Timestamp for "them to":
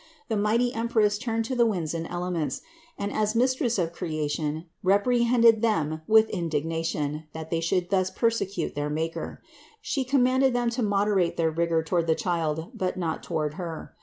10.55-10.81